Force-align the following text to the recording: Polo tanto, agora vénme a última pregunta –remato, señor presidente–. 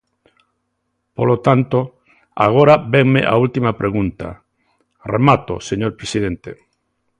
Polo 1.17 1.37
tanto, 1.47 1.79
agora 2.47 2.75
vénme 2.93 3.21
a 3.25 3.33
última 3.45 3.71
pregunta 3.81 4.27
–remato, 4.35 5.53
señor 5.69 5.91
presidente–. 5.99 6.59